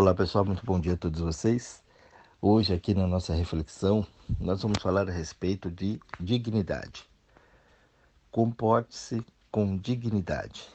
[0.00, 1.82] Olá pessoal, muito bom dia a todos vocês.
[2.40, 4.06] Hoje, aqui na nossa reflexão,
[4.40, 7.04] nós vamos falar a respeito de dignidade.
[8.30, 10.66] Comporte-se com dignidade.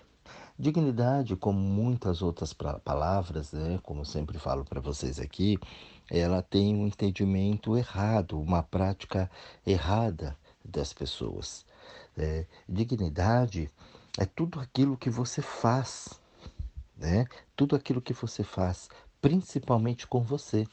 [0.60, 5.58] Dignidade, como muitas outras palavras, né, como sempre falo para vocês aqui,
[6.08, 9.28] ela tem um entendimento errado, uma prática
[9.66, 11.66] errada das pessoas.
[12.16, 13.72] É, dignidade
[14.20, 16.24] é tudo aquilo que você faz,
[16.98, 17.26] né?
[17.56, 18.90] Tudo aquilo que você faz,
[19.26, 20.68] principalmente com você.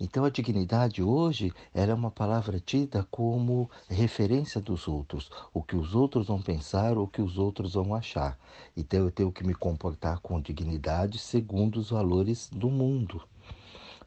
[0.00, 5.76] Então a dignidade hoje era é uma palavra tida como referência dos outros, o que
[5.76, 8.38] os outros vão pensar, o que os outros vão achar.
[8.74, 13.22] Então eu tenho que me comportar com dignidade segundo os valores do mundo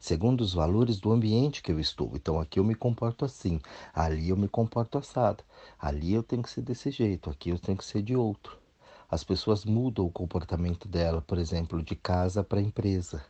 [0.00, 2.10] segundo os valores do ambiente que eu estou.
[2.14, 3.60] Então aqui eu me comporto assim,
[3.94, 5.44] ali eu me comporto assado,
[5.78, 8.65] ali eu tenho que ser desse jeito, aqui eu tenho que ser de outro.
[9.08, 13.24] As pessoas mudam o comportamento dela, por exemplo, de casa para empresa.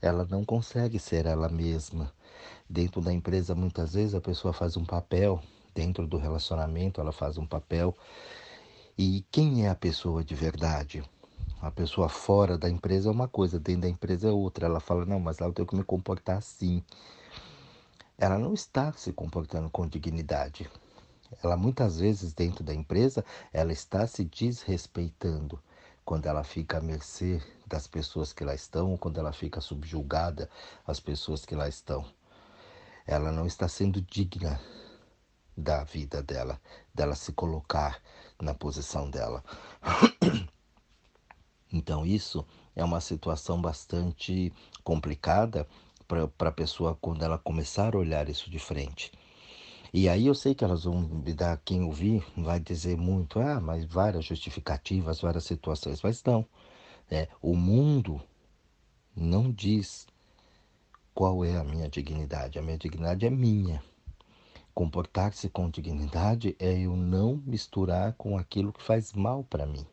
[0.00, 2.12] Ela não consegue ser ela mesma.
[2.68, 5.42] Dentro da empresa, muitas vezes a pessoa faz um papel,
[5.74, 7.96] dentro do relacionamento, ela faz um papel.
[8.96, 11.02] E quem é a pessoa de verdade?
[11.60, 14.66] A pessoa fora da empresa é uma coisa, dentro da empresa é outra.
[14.66, 16.82] Ela fala: não, mas lá eu tenho que me comportar assim.
[18.16, 20.70] Ela não está se comportando com dignidade.
[21.42, 25.62] Ela muitas vezes dentro da empresa, ela está se desrespeitando
[26.04, 30.50] quando ela fica à mercê das pessoas que lá estão, quando ela fica subjugada
[30.86, 32.04] às pessoas que lá estão.
[33.06, 34.60] Ela não está sendo digna
[35.56, 36.60] da vida dela,
[36.94, 38.00] dela se colocar
[38.40, 39.44] na posição dela.
[41.72, 42.44] Então, isso
[42.74, 45.68] é uma situação bastante complicada
[46.08, 49.12] para a pessoa quando ela começar a olhar isso de frente.
[49.92, 53.60] E aí eu sei que elas vão me dar, quem ouvir vai dizer muito, ah,
[53.60, 56.46] mas várias justificativas, várias situações, mas não.
[57.10, 58.20] É, o mundo
[59.16, 60.06] não diz
[61.12, 62.58] qual é a minha dignidade.
[62.58, 63.82] A minha dignidade é minha.
[64.72, 69.84] Comportar-se com dignidade é eu não misturar com aquilo que faz mal para mim.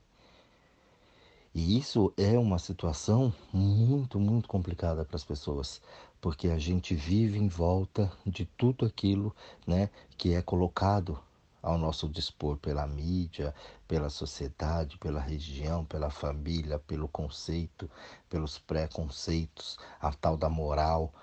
[1.53, 5.81] E isso é uma situação muito, muito complicada para as pessoas,
[6.27, 9.33] porque a gente vive em volta de tudo aquilo
[9.65, 11.17] né, que é colocado
[11.63, 13.55] ao nosso dispor pela mídia,
[13.87, 17.89] pela sociedade, pela região, pela família, pelo conceito,
[18.29, 21.13] pelos preconceitos, a tal da moral.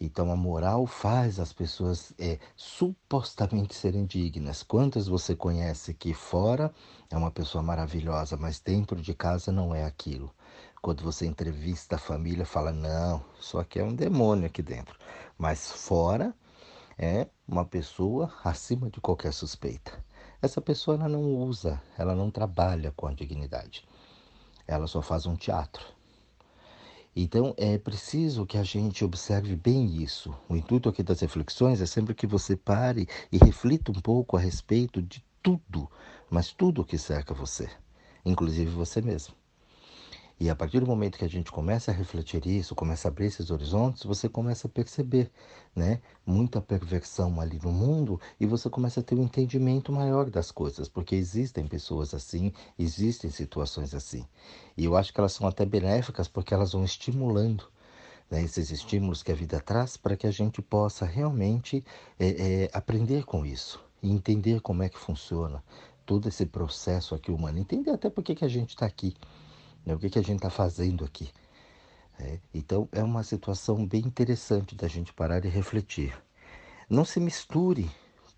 [0.00, 4.62] Então a moral faz as pessoas é, supostamente serem dignas.
[4.62, 6.72] Quantas você conhece que fora
[7.10, 10.32] é uma pessoa maravilhosa, mas dentro de casa não é aquilo?
[10.88, 14.98] Quando você entrevista a família, fala: não, só que é um demônio aqui dentro.
[15.36, 16.34] Mas fora
[16.96, 20.02] é uma pessoa acima de qualquer suspeita.
[20.40, 23.86] Essa pessoa ela não usa, ela não trabalha com a dignidade.
[24.66, 25.84] Ela só faz um teatro
[27.14, 30.32] então é preciso que a gente observe bem isso.
[30.48, 34.40] O intuito aqui das reflexões é sempre que você pare e reflita um pouco a
[34.40, 35.90] respeito de tudo,
[36.30, 37.68] mas tudo que cerca você,
[38.24, 39.34] inclusive você mesmo.
[40.40, 43.26] E a partir do momento que a gente começa a refletir isso, começa a abrir
[43.26, 45.30] esses horizontes, você começa a perceber,
[45.74, 50.52] né, muita perversão ali no mundo e você começa a ter um entendimento maior das
[50.52, 54.24] coisas, porque existem pessoas assim, existem situações assim.
[54.76, 57.64] E eu acho que elas são até benéficas porque elas vão estimulando
[58.30, 61.84] né, esses estímulos que a vida traz para que a gente possa realmente
[62.18, 62.28] é,
[62.64, 65.62] é, aprender com isso e entender como é que funciona
[66.06, 69.14] todo esse processo aqui humano, entender até por que, a gente está aqui.
[69.88, 69.94] Né?
[69.94, 71.30] O que, que a gente está fazendo aqui?
[72.20, 76.14] É, então é uma situação bem interessante da gente parar e refletir.
[76.90, 77.90] Não se misture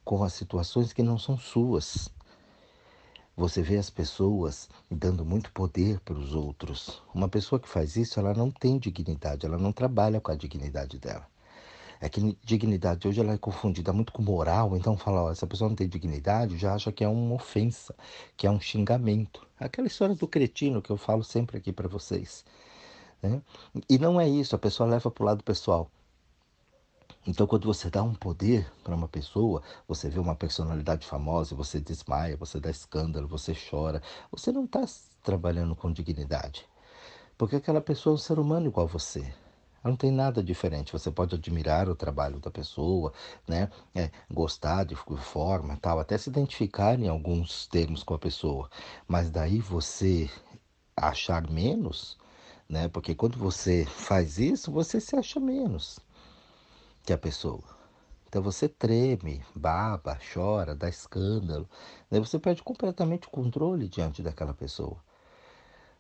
[0.05, 2.09] com as situações que não são suas.
[3.37, 7.03] Você vê as pessoas dando muito poder para os outros.
[7.13, 11.01] Uma pessoa que faz isso, ela não tem dignidade, ela não trabalha com a dignidade
[11.01, 11.27] dela.
[12.01, 15.69] É que dignidade hoje ela é confundida muito com moral, então fala, ó, essa pessoa
[15.69, 17.95] não tem dignidade, já acha que é uma ofensa,
[18.37, 19.47] que é um xingamento.
[19.59, 22.45] Aquela história do cretino que eu falo sempre aqui para vocês.
[23.23, 23.43] Né?
[23.89, 25.91] E não é isso, a pessoa leva para o lado pessoal.
[27.27, 31.79] Então, quando você dá um poder para uma pessoa, você vê uma personalidade famosa, você
[31.79, 34.03] desmaia, você dá escândalo, você chora,
[34.33, 34.87] você não está
[35.23, 36.67] trabalhando com dignidade.
[37.37, 39.31] Porque aquela pessoa é um ser humano igual a você.
[39.83, 40.93] Não tem nada diferente.
[40.93, 43.13] Você pode admirar o trabalho da pessoa,
[43.49, 43.71] né?
[43.95, 48.69] É, gostar de forma tal, até se identificar em alguns termos com a pessoa.
[49.09, 50.29] Mas daí você
[50.95, 52.19] achar menos,
[52.69, 52.89] né?
[52.89, 55.99] Porque quando você faz isso, você se acha menos
[57.03, 57.65] que a pessoa.
[58.29, 61.69] Então você treme, baba, chora, dá escândalo.
[62.11, 64.97] Daí você perde completamente o controle diante daquela pessoa.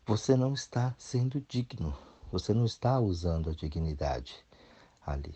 [0.06, 1.96] Você não está sendo digno
[2.30, 4.36] Você não está usando a dignidade
[5.04, 5.34] ali.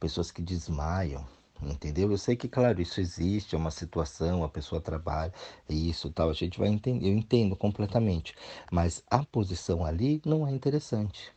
[0.00, 1.26] Pessoas que desmaiam,
[1.62, 2.10] entendeu?
[2.10, 5.32] Eu sei que, claro, isso existe, é uma situação, a pessoa trabalha,
[5.68, 8.34] isso tal, a gente vai entender, eu entendo completamente.
[8.70, 11.32] Mas a posição ali não é interessante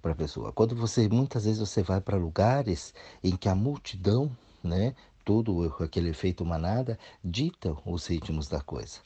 [0.00, 0.52] para a pessoa.
[0.52, 4.30] Quando você, muitas vezes você vai para lugares em que a multidão,
[4.62, 4.94] né,
[5.24, 8.98] todo aquele efeito manada, dita os ritmos da coisa.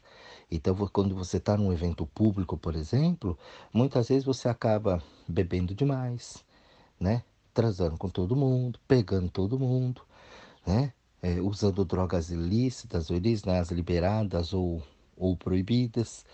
[0.51, 3.39] Então, quando você está num evento público, por exemplo,
[3.73, 6.45] muitas vezes você acaba bebendo demais,
[7.01, 7.25] né?
[7.53, 10.03] Transando com todo mundo, pegando todo mundo,
[10.67, 10.93] né?
[11.23, 14.83] É, usando drogas ilícitas ou ilícitas, liberadas ou,
[15.17, 16.25] ou proibidas.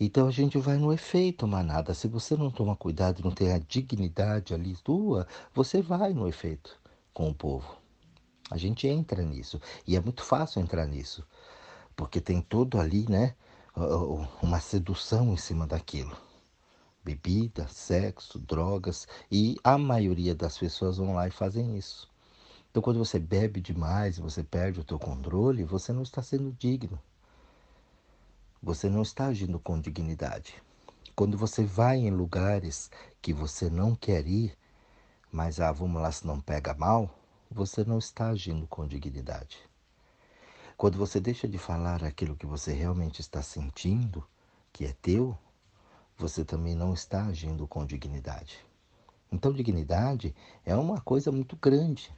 [0.00, 1.94] Então a gente vai no efeito manada.
[1.94, 6.78] Se você não toma cuidado não tem a dignidade ali tua, você vai no efeito
[7.12, 7.76] com o povo.
[8.50, 9.60] A gente entra nisso.
[9.86, 11.24] E é muito fácil entrar nisso
[11.98, 13.34] porque tem todo ali, né,
[14.40, 16.16] uma sedução em cima daquilo.
[17.04, 22.08] Bebida, sexo, drogas, e a maioria das pessoas vão lá e fazem isso.
[22.70, 27.00] Então, quando você bebe demais você perde o teu controle, você não está sendo digno.
[28.62, 30.54] Você não está agindo com dignidade.
[31.16, 34.56] Quando você vai em lugares que você não quer ir,
[35.32, 37.12] mas ah, vamos lá se não pega mal,
[37.50, 39.68] você não está agindo com dignidade.
[40.78, 44.24] Quando você deixa de falar aquilo que você realmente está sentindo,
[44.72, 45.36] que é teu,
[46.16, 48.64] você também não está agindo com dignidade.
[49.32, 50.32] Então, dignidade
[50.64, 52.14] é uma coisa muito grande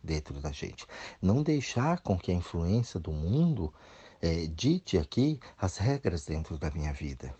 [0.00, 0.86] dentro da gente.
[1.20, 3.74] Não deixar com que a influência do mundo
[4.22, 7.34] é, dite aqui as regras dentro da minha vida.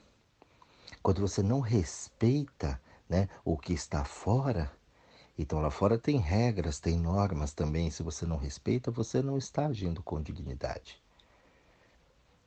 [1.00, 4.75] Quando você não respeita né, o que está fora,
[5.38, 7.90] então lá fora tem regras, tem normas também.
[7.90, 10.98] Se você não respeita, você não está agindo com dignidade.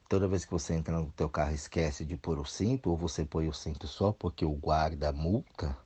[0.09, 3.23] Toda vez que você entra no teu carro esquece de pôr o cinto, ou você
[3.23, 5.77] põe o cinto só porque o guarda multa,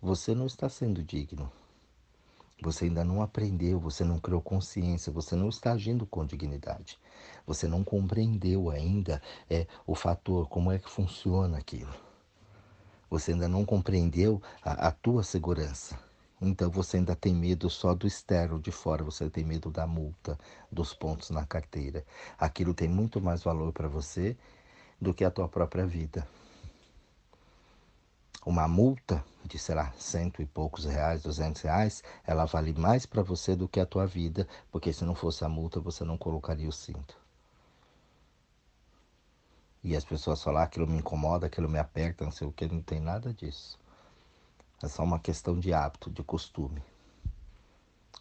[0.00, 1.50] você não está sendo digno.
[2.60, 6.98] Você ainda não aprendeu, você não criou consciência, você não está agindo com dignidade.
[7.46, 11.94] Você não compreendeu ainda é, o fator, como é que funciona aquilo.
[13.08, 15.98] Você ainda não compreendeu a, a tua segurança.
[16.44, 20.36] Então você ainda tem medo só do externo de fora, você tem medo da multa,
[20.72, 22.04] dos pontos na carteira.
[22.36, 24.36] Aquilo tem muito mais valor para você
[25.00, 26.26] do que a tua própria vida.
[28.44, 33.22] Uma multa de, sei lá, cento e poucos reais, duzentos reais, ela vale mais para
[33.22, 36.68] você do que a tua vida, porque se não fosse a multa, você não colocaria
[36.68, 37.16] o cinto.
[39.84, 42.66] E as pessoas falam, ah, aquilo me incomoda, aquilo me aperta, não sei o que,
[42.66, 43.78] não tem nada disso.
[44.82, 46.82] É só uma questão de hábito, de costume.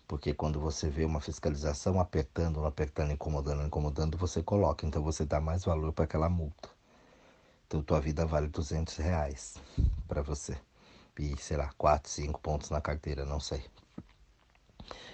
[0.08, 4.86] Porque quando você vê uma fiscalização apertando, apertando, incomodando, incomodando, você coloca.
[4.86, 6.69] Então você dá mais valor para aquela multa.
[7.66, 9.56] Então tua vida vale 200 reais
[10.08, 10.58] para você.
[11.18, 13.63] E sei lá, 4, 5 pontos na carteira, não sei.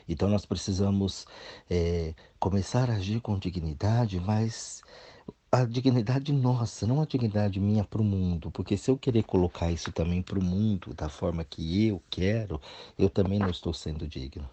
[0.10, 1.26] Então nós precisamos
[1.70, 4.82] é, começar a agir com dignidade, mas
[5.52, 9.72] a dignidade nossa, não a dignidade minha para o mundo, porque se eu querer colocar
[9.72, 12.62] isso também para o mundo da forma que eu quero,
[12.98, 14.48] eu também não estou sendo digno.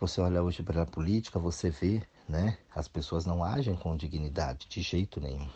[0.00, 2.58] Você olha hoje para a política, você vê, né?
[2.74, 5.48] As pessoas não agem com dignidade de jeito nenhum.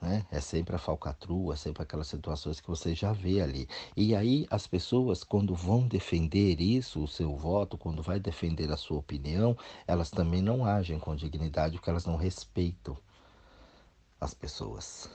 [0.00, 0.24] Né?
[0.30, 3.68] É sempre a falcatrua, é sempre aquelas situações que você já vê ali.
[3.96, 8.76] E aí as pessoas, quando vão defender isso, o seu voto, quando vai defender a
[8.76, 12.96] sua opinião, elas também não agem com dignidade porque elas não respeitam
[14.20, 15.08] as pessoas.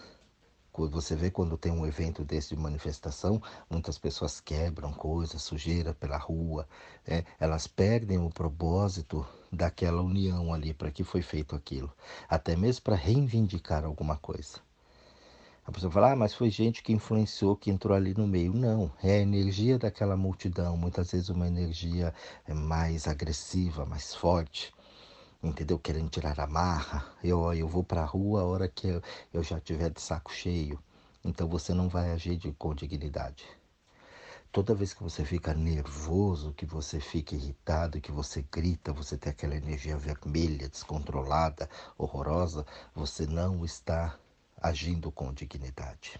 [0.77, 6.17] Você vê quando tem um evento desse de manifestação, muitas pessoas quebram coisas, sujeira pela
[6.17, 6.67] rua,
[7.07, 11.91] é, elas perdem o propósito daquela união ali para que foi feito aquilo,
[12.27, 14.64] até mesmo para reivindicar alguma coisa.
[15.67, 18.53] A pessoa fala, ah, mas foi gente que influenciou, que entrou ali no meio.
[18.53, 22.13] Não, é a energia daquela multidão, muitas vezes uma energia
[22.45, 24.71] é, mais agressiva, mais forte,
[25.41, 25.79] entendeu?
[25.79, 27.03] Querendo tirar a marra.
[27.23, 29.01] Eu, eu vou para a rua a hora que
[29.33, 30.79] eu, já tiver de saco cheio.
[31.23, 33.43] Então você não vai agir de, com dignidade.
[34.51, 39.31] Toda vez que você fica nervoso, que você fica irritado, que você grita, você tem
[39.31, 41.67] aquela energia vermelha, descontrolada,
[41.97, 44.15] horrorosa, você não está
[44.61, 46.19] agindo com dignidade.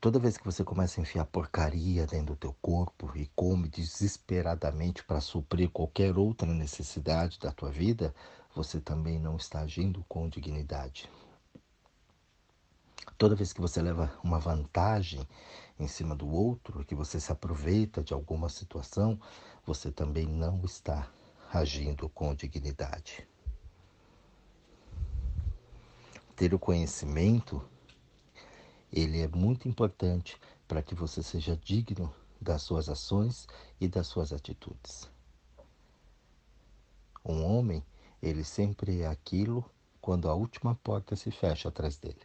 [0.00, 5.02] Toda vez que você começa a enfiar porcaria dentro do teu corpo e come desesperadamente
[5.02, 8.14] para suprir qualquer outra necessidade da tua vida,
[8.54, 11.10] você também não está agindo com dignidade.
[13.16, 15.26] Toda vez que você leva uma vantagem
[15.80, 19.18] em cima do outro, que você se aproveita de alguma situação,
[19.64, 21.08] você também não está
[21.50, 23.26] agindo com dignidade
[26.36, 27.62] ter o conhecimento
[28.92, 33.48] ele é muito importante para que você seja digno das suas ações
[33.80, 35.10] e das suas atitudes.
[37.24, 37.84] Um homem,
[38.22, 39.68] ele sempre é aquilo
[40.00, 42.20] quando a última porta se fecha atrás dele.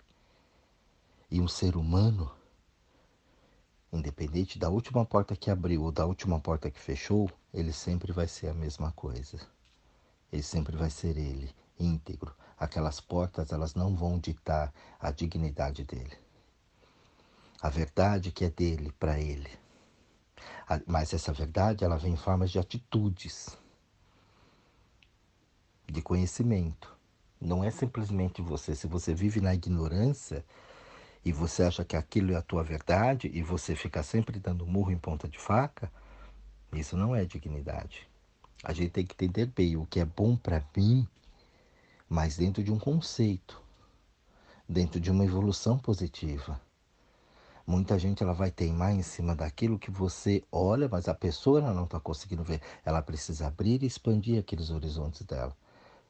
[1.32, 2.32] E um ser humano,
[3.92, 8.28] independente da última porta que abriu ou da última porta que fechou, ele sempre vai
[8.28, 9.40] ser a mesma coisa.
[10.32, 12.36] Ele sempre vai ser ele, íntegro.
[12.60, 16.18] Aquelas portas, elas não vão ditar a dignidade dele.
[17.62, 19.50] A verdade que é dele para ele.
[20.86, 23.58] Mas essa verdade, ela vem em formas de atitudes,
[25.88, 26.96] de conhecimento.
[27.40, 28.76] Não é simplesmente você.
[28.76, 30.46] Se você vive na ignorância,
[31.24, 34.92] e você acha que aquilo é a tua verdade e você fica sempre dando murro
[34.92, 35.92] em ponta de faca,
[36.74, 38.08] isso não é dignidade.
[38.64, 41.08] A gente tem que entender bem o que é bom para mim,
[42.10, 43.62] mas dentro de um conceito,
[44.68, 46.60] dentro de uma evolução positiva.
[47.68, 51.72] Muita gente ela vai teimar em cima daquilo que você olha, mas a pessoa ela
[51.72, 52.60] não está conseguindo ver.
[52.84, 55.56] Ela precisa abrir e expandir aqueles horizontes dela.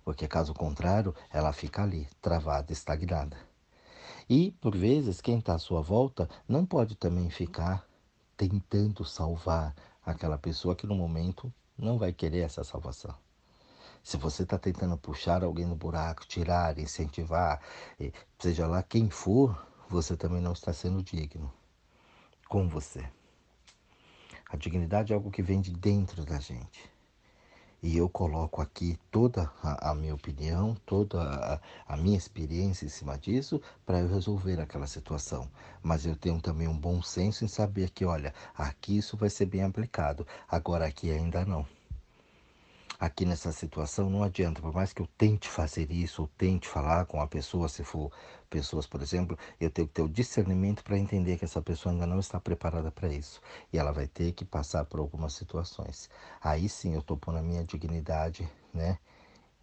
[0.06, 3.36] Porque caso contrário, ela fica ali, travada, estagnada.
[4.30, 7.86] E, por vezes, quem está à sua volta não pode também ficar
[8.38, 9.76] tentando salvar
[10.06, 13.14] aquela pessoa que no momento não vai querer essa salvação.
[14.10, 17.62] Se você está tentando puxar alguém no buraco, tirar, incentivar,
[18.40, 19.56] seja lá quem for,
[19.88, 21.54] você também não está sendo digno
[22.48, 23.08] com você.
[24.50, 26.90] A dignidade é algo que vem de dentro da gente.
[27.84, 32.90] E eu coloco aqui toda a, a minha opinião, toda a, a, minha experiência em
[32.90, 35.48] cima disso para eu resolver aquela situação.
[35.84, 39.46] Mas eu tenho também um bom senso em saber que, olha, aqui isso vai ser
[39.46, 41.64] bem aplicado, agora aqui ainda não
[43.00, 47.06] aqui nessa situação não adianta, por mais que eu tente fazer isso, ou tente falar
[47.06, 48.12] com a pessoa, se for
[48.50, 52.06] pessoas, por exemplo, eu tenho que ter o discernimento para entender que essa pessoa ainda
[52.06, 53.42] não está preparada para isso.
[53.72, 56.10] E ela vai ter que passar por algumas situações.
[56.42, 59.00] Aí sim eu estou pondo a minha dignidade né,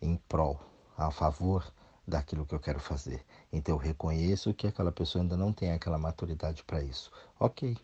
[0.00, 0.58] em prol,
[0.96, 1.70] a favor
[2.08, 3.22] daquilo que eu quero fazer.
[3.52, 7.10] Então eu reconheço que aquela pessoa ainda não tem aquela maturidade para isso.
[7.38, 7.76] Ok.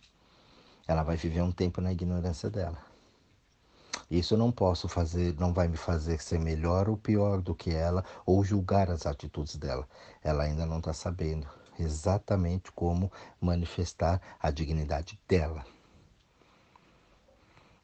[0.87, 2.92] Ela vai viver um tempo na ignorância dela
[4.19, 8.05] isso não posso fazer, não vai me fazer ser melhor ou pior do que ela
[8.25, 9.87] ou julgar as atitudes dela.
[10.21, 11.47] Ela ainda não está sabendo
[11.79, 15.65] exatamente como manifestar a dignidade dela.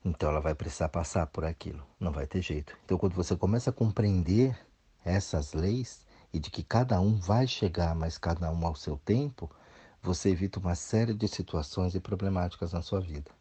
[0.06, 2.78] Então ela vai precisar passar por aquilo, não vai ter jeito.
[2.86, 4.56] Então quando você começa a compreender
[5.04, 9.50] essas leis e de que cada um vai chegar, mas cada um ao seu tempo,
[10.00, 13.39] você evita uma série de situações e problemáticas na sua vida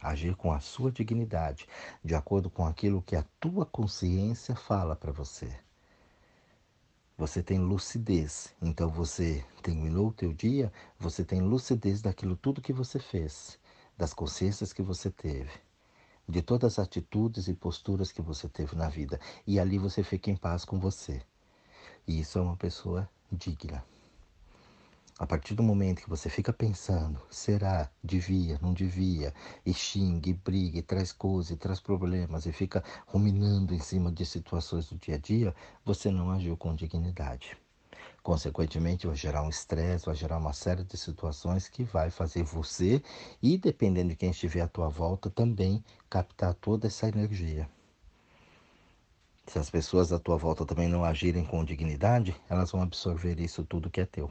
[0.00, 1.66] agir com a sua dignidade,
[2.04, 5.50] de acordo com aquilo que a tua consciência fala para você.
[7.18, 12.74] Você tem lucidez, então você terminou o teu dia, você tem lucidez daquilo tudo que
[12.74, 13.58] você fez,
[13.96, 15.50] das consciências que você teve,
[16.28, 20.30] de todas as atitudes e posturas que você teve na vida, e ali você fica
[20.30, 21.22] em paz com você.
[22.06, 23.82] E isso é uma pessoa digna.
[25.18, 29.32] A partir do momento que você fica pensando, será, devia, não devia,
[29.64, 34.12] e xinga, e briga, e traz coisas, e traz problemas, e fica ruminando em cima
[34.12, 35.54] de situações do dia a dia,
[35.86, 37.56] você não agiu com dignidade.
[38.22, 43.02] Consequentemente, vai gerar um estresse, vai gerar uma série de situações que vai fazer você,
[43.42, 47.66] e dependendo de quem estiver à tua volta, também captar toda essa energia.
[49.46, 53.64] Se as pessoas à tua volta também não agirem com dignidade, elas vão absorver isso
[53.64, 54.30] tudo que é teu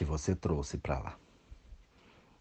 [0.00, 1.18] que você trouxe para lá.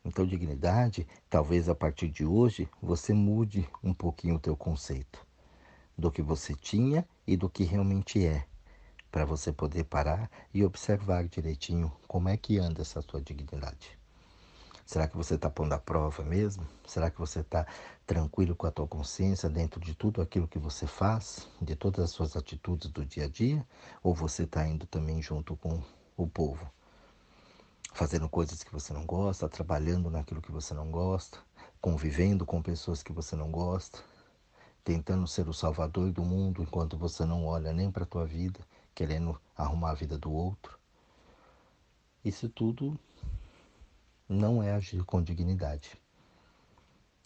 [0.05, 5.27] Então, dignidade, talvez a partir de hoje você mude um pouquinho o teu conceito
[5.97, 8.45] do que você tinha e do que realmente é,
[9.11, 13.99] para você poder parar e observar direitinho como é que anda essa tua dignidade.
[14.85, 16.65] Será que você está pondo à prova mesmo?
[16.87, 17.67] Será que você está
[18.07, 22.11] tranquilo com a tua consciência dentro de tudo aquilo que você faz, de todas as
[22.11, 23.67] suas atitudes do dia a dia?
[24.01, 25.83] Ou você está indo também junto com
[26.15, 26.65] o povo?
[27.93, 31.39] Fazendo coisas que você não gosta, trabalhando naquilo que você não gosta,
[31.81, 33.99] convivendo com pessoas que você não gosta,
[34.83, 38.59] tentando ser o salvador do mundo enquanto você não olha nem para a tua vida,
[38.95, 40.77] querendo arrumar a vida do outro.
[42.23, 42.99] Isso tudo
[44.27, 45.99] não é agir com dignidade.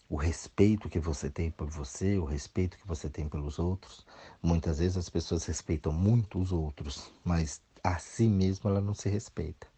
[0.08, 4.06] O respeito que você tem por você, o respeito que você tem pelos outros.
[4.42, 9.08] Muitas vezes as pessoas respeitam muito os outros, mas a si mesma ela não se
[9.08, 9.73] respeita.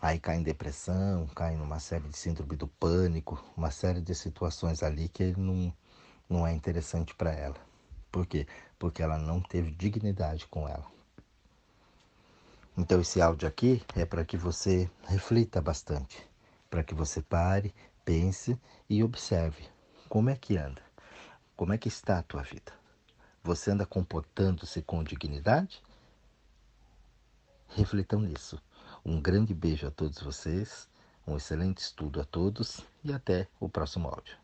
[0.00, 4.82] Aí cai em depressão, cai numa série de síndrome do pânico, uma série de situações
[4.82, 5.72] ali que não,
[6.28, 7.56] não é interessante para ela.
[8.12, 8.46] Por quê?
[8.78, 10.86] Porque ela não teve dignidade com ela.
[12.76, 16.28] Então, esse áudio aqui é para que você reflita bastante,
[16.68, 17.74] para que você pare,
[18.04, 19.66] pense e observe
[20.10, 20.82] como é que anda,
[21.56, 22.72] como é que está a tua vida.
[23.42, 25.82] Você anda comportando-se com dignidade?
[27.68, 28.60] Reflitam nisso.
[29.08, 30.88] Um grande beijo a todos vocês,
[31.24, 34.36] um excelente estudo a todos e até o próximo áudio.